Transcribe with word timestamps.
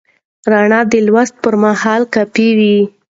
رڼا 0.51 0.79
د 0.91 0.93
لوست 1.07 1.35
پر 1.43 1.53
مهال 1.63 2.01
کافي 2.15 2.49
وي. 2.57 2.77